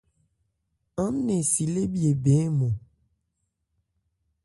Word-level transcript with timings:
Án 1.03 1.13
nɛn 1.25 1.43
si 1.51 1.63
lê 1.73 1.83
bhye 1.93 2.11
bɛn 2.23 2.39
ɔ́nmɔn. 2.47 2.75